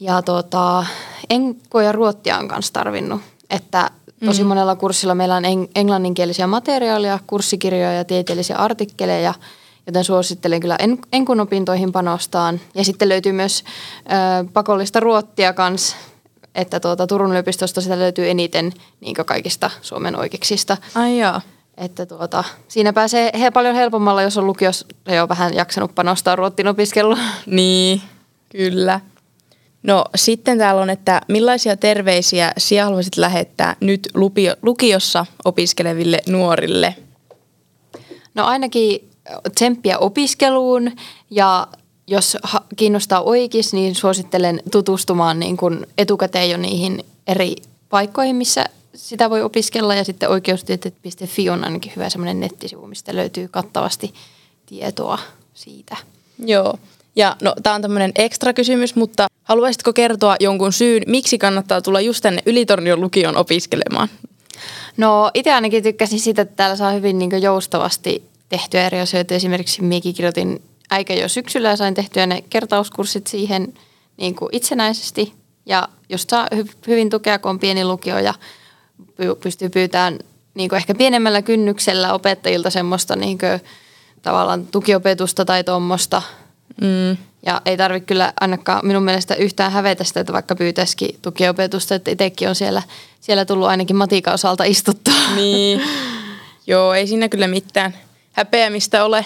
Ja 0.00 0.22
tuota, 0.22 0.86
enkoja 1.30 1.92
ruottia 1.92 2.38
on 2.38 2.48
kanssa 2.48 2.72
tarvinnut, 2.72 3.20
että 3.50 3.90
tosi 4.26 4.42
mm. 4.42 4.48
monella 4.48 4.76
kurssilla 4.76 5.14
meillä 5.14 5.36
on 5.36 5.44
englanninkielisiä 5.74 6.46
materiaaleja, 6.46 7.18
kurssikirjoja 7.26 7.92
ja 7.92 8.04
tieteellisiä 8.04 8.56
artikkeleja, 8.56 9.34
joten 9.86 10.04
suosittelen 10.04 10.60
kyllä 10.60 10.76
en, 10.78 10.98
enkun 11.12 11.40
opintoihin 11.40 11.92
panostaan. 11.92 12.60
Ja 12.74 12.84
sitten 12.84 13.08
löytyy 13.08 13.32
myös 13.32 13.64
ö, 13.64 14.50
pakollista 14.52 15.00
ruottia 15.00 15.52
kanssa 15.52 15.96
että 16.56 16.80
tuota, 16.80 17.06
Turun 17.06 17.30
yliopistosta 17.30 17.80
sitä 17.80 17.98
löytyy 17.98 18.30
eniten 18.30 18.72
niin 19.00 19.16
kaikista 19.26 19.70
Suomen 19.82 20.16
oikeuksista. 20.16 20.76
Ai 20.94 21.18
jaa. 21.18 21.40
Että 21.76 22.06
tuota, 22.06 22.44
siinä 22.68 22.92
pääsee 22.92 23.30
he 23.40 23.50
paljon 23.50 23.74
helpommalla, 23.74 24.22
jos 24.22 24.38
on 24.38 24.46
lukiossa 24.46 24.86
jo 25.08 25.28
vähän 25.28 25.54
jaksanut 25.54 25.94
panostaa 25.94 26.36
ruottin 26.36 26.68
opiskelua. 26.68 27.18
Niin, 27.46 28.02
kyllä. 28.48 29.00
No 29.82 30.04
sitten 30.14 30.58
täällä 30.58 30.82
on, 30.82 30.90
että 30.90 31.20
millaisia 31.28 31.76
terveisiä 31.76 32.52
sinä 32.58 32.84
haluaisit 32.84 33.16
lähettää 33.16 33.76
nyt 33.80 34.08
lupio, 34.14 34.56
lukiossa 34.62 35.26
opiskeleville 35.44 36.22
nuorille? 36.28 36.94
No 38.34 38.44
ainakin 38.44 39.10
tsemppiä 39.54 39.98
opiskeluun 39.98 40.92
ja 41.30 41.68
jos 42.06 42.36
kiinnostaa 42.76 43.20
oikeis, 43.20 43.72
niin 43.72 43.94
suosittelen 43.94 44.62
tutustumaan 44.70 45.40
niin 45.40 45.56
kuin 45.56 45.86
etukäteen 45.98 46.50
jo 46.50 46.56
niihin 46.56 47.04
eri 47.26 47.56
paikkoihin, 47.88 48.36
missä 48.36 48.64
sitä 48.94 49.30
voi 49.30 49.42
opiskella. 49.42 49.94
Ja 49.94 50.04
sitten 50.04 50.28
oikeustieteet.fi 50.28 51.50
on 51.50 51.64
ainakin 51.64 51.92
hyvä 51.96 52.10
semmoinen 52.10 52.40
nettisivu, 52.40 52.86
mistä 52.86 53.16
löytyy 53.16 53.48
kattavasti 53.48 54.14
tietoa 54.66 55.18
siitä. 55.54 55.96
Joo. 56.38 56.78
Ja 57.16 57.36
no, 57.42 57.54
tämä 57.62 57.74
on 57.74 57.82
tämmöinen 57.82 58.12
ekstra 58.14 58.52
kysymys, 58.52 58.96
mutta 58.96 59.26
haluaisitko 59.44 59.92
kertoa 59.92 60.36
jonkun 60.40 60.72
syyn, 60.72 61.02
miksi 61.06 61.38
kannattaa 61.38 61.80
tulla 61.80 62.00
just 62.00 62.22
tänne 62.22 62.42
Ylitornion 62.46 63.00
lukion 63.00 63.36
opiskelemaan? 63.36 64.08
No 64.96 65.30
itse 65.34 65.52
ainakin 65.52 65.82
tykkäsin 65.82 66.20
siitä, 66.20 66.42
että 66.42 66.56
täällä 66.56 66.76
saa 66.76 66.90
hyvin 66.90 67.18
niin 67.18 67.42
joustavasti 67.42 68.22
tehtyä 68.48 68.86
eri 68.86 69.00
asioita. 69.00 69.34
Esimerkiksi 69.34 69.82
minäkin 69.82 70.14
kirjoitin 70.14 70.62
äikä 70.90 71.14
jo 71.14 71.28
syksyllä 71.28 71.68
ja 71.68 71.76
sain 71.76 71.94
tehtyä 71.94 72.26
ne 72.26 72.44
kertauskurssit 72.50 73.26
siihen 73.26 73.74
niin 74.16 74.34
kuin 74.34 74.48
itsenäisesti. 74.52 75.32
Ja 75.66 75.88
just 76.08 76.30
saa 76.30 76.46
hy- 76.54 76.76
hyvin 76.86 77.10
tukea, 77.10 77.38
kun 77.38 77.50
on 77.50 77.58
pieni 77.58 77.84
lukio 77.84 78.18
ja 78.18 78.34
pystyy 79.40 79.68
pyytämään 79.68 80.18
niin 80.54 80.68
kuin 80.68 80.76
ehkä 80.76 80.94
pienemmällä 80.94 81.42
kynnyksellä 81.42 82.14
opettajilta 82.14 82.70
semmoista 82.70 83.16
niin 83.16 83.38
kuin, 83.38 83.60
tavallaan 84.22 84.66
tukiopetusta 84.66 85.44
tai 85.44 85.64
tuommoista. 85.64 86.22
Mm. 86.80 87.16
Ja 87.46 87.62
ei 87.64 87.76
tarvitse 87.76 88.06
kyllä 88.06 88.32
ainakaan 88.40 88.86
minun 88.86 89.02
mielestä 89.02 89.34
yhtään 89.34 89.72
hävetä 89.72 90.04
sitä, 90.04 90.20
että 90.20 90.32
vaikka 90.32 90.56
pyytäisikin 90.56 91.18
tukiopetusta, 91.22 91.94
että 91.94 92.10
itsekin 92.10 92.48
on 92.48 92.54
siellä, 92.54 92.82
siellä 93.20 93.44
tullut 93.44 93.68
ainakin 93.68 93.96
matikan 93.96 94.34
osalta 94.34 94.64
istuttua. 94.64 95.14
Niin, 95.34 95.82
joo, 96.66 96.94
ei 96.94 97.06
siinä 97.06 97.28
kyllä 97.28 97.48
mitään 97.48 97.94
häpeämistä 98.32 99.04
ole. 99.04 99.24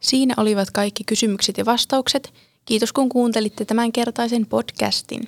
Siinä 0.00 0.34
olivat 0.36 0.70
kaikki 0.70 1.04
kysymykset 1.04 1.58
ja 1.58 1.64
vastaukset. 1.64 2.32
Kiitos 2.64 2.92
kun 2.92 3.08
kuuntelitte 3.08 3.64
tämän 3.64 3.92
kertaisen 3.92 4.46
podcastin. 4.46 5.22